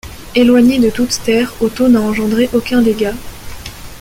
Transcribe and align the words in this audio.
Éloigné 0.33 0.79
de 0.79 0.89
toute 0.89 1.21
terre, 1.23 1.53
Otto 1.61 1.87
n'a 1.87 2.01
engendré 2.01 2.49
aucun 2.53 2.81
dégât. 2.81 3.13